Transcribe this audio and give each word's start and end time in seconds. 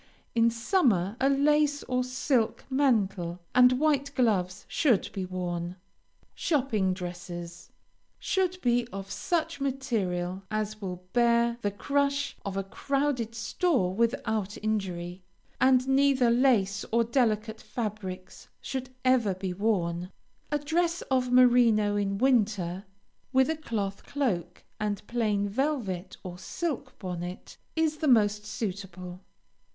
In 0.33 0.49
summer, 0.49 1.15
a 1.21 1.29
lace 1.29 1.83
or 1.83 2.03
silk 2.03 2.65
mantle 2.71 3.39
and 3.53 3.73
white 3.73 4.09
gloves 4.15 4.65
should 4.67 5.11
be 5.13 5.25
worn. 5.25 5.75
SHOPPING 6.33 6.95
DRESSES 6.95 7.69
Should 8.17 8.59
be 8.61 8.87
of 8.91 9.11
such 9.11 9.61
material 9.61 10.41
as 10.49 10.81
will 10.81 11.03
bear 11.13 11.59
the 11.61 11.69
crush 11.69 12.35
of 12.43 12.57
a 12.57 12.63
crowded 12.63 13.35
store 13.35 13.93
without 13.93 14.57
injury, 14.63 15.21
and 15.59 15.87
neither 15.87 16.31
lace 16.31 16.83
or 16.91 17.03
delicate 17.03 17.61
fabrics 17.61 18.47
should 18.59 18.89
ever 19.05 19.35
be 19.35 19.53
worn. 19.53 20.09
A 20.51 20.57
dress 20.57 21.03
of 21.11 21.31
merino 21.31 21.95
in 21.95 22.17
winter, 22.17 22.85
with 23.31 23.51
a 23.51 23.55
cloth 23.55 24.03
cloak 24.03 24.63
and 24.79 25.05
plain 25.05 25.47
velvet 25.47 26.17
or 26.23 26.39
silk 26.39 26.97
bonnet 26.97 27.55
is 27.75 27.97
the 27.97 28.07
most 28.07 28.47
suitable. 28.47 29.21